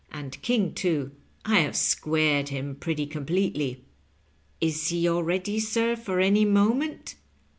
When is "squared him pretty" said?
1.75-3.05